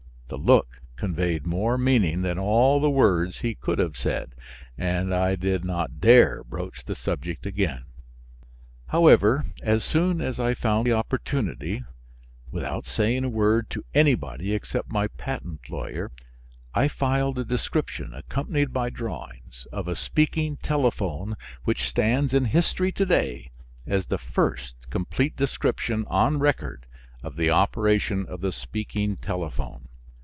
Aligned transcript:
The 0.31 0.37
look 0.37 0.81
conveyed 0.95 1.45
more 1.45 1.77
meaning 1.77 2.21
than 2.21 2.39
all 2.39 2.79
the 2.79 2.89
words 2.89 3.39
he 3.39 3.53
could 3.53 3.79
have 3.79 3.97
said, 3.97 4.33
and 4.77 5.13
I 5.13 5.35
did 5.35 5.65
not 5.65 5.99
dare 5.99 6.45
broach 6.45 6.85
the 6.85 6.95
subject 6.95 7.45
again. 7.45 7.83
However, 8.87 9.43
as 9.61 9.83
soon 9.83 10.21
as 10.21 10.39
I 10.39 10.53
found 10.53 10.87
opportunity, 10.87 11.83
without 12.49 12.85
saying 12.85 13.25
a 13.25 13.29
word 13.29 13.69
to 13.71 13.83
anybody 13.93 14.53
except 14.53 14.89
my 14.89 15.07
patent 15.07 15.69
lawyer, 15.69 16.11
I 16.73 16.87
filed 16.87 17.37
a 17.37 17.43
description, 17.43 18.13
accompanied 18.13 18.71
by 18.71 18.89
drawings, 18.89 19.67
of 19.73 19.89
a 19.89 19.97
speaking 19.97 20.55
telephone 20.63 21.35
which 21.65 21.89
stands 21.89 22.33
in 22.33 22.45
history 22.45 22.93
to 22.93 23.05
day 23.05 23.51
as 23.85 24.05
the 24.05 24.17
first 24.17 24.75
complete 24.89 25.35
description 25.35 26.05
on 26.07 26.39
record 26.39 26.85
of 27.21 27.35
the 27.35 27.49
operation 27.49 28.25
of 28.27 28.39
the 28.39 28.53
speaking 28.53 29.17
telephone. 29.17 29.89